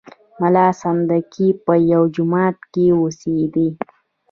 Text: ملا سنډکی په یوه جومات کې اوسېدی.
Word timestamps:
ملا 0.41 0.67
سنډکی 0.81 1.47
په 1.65 1.73
یوه 1.91 2.07
جومات 2.15 2.57
کې 2.73 2.85
اوسېدی. 2.99 3.69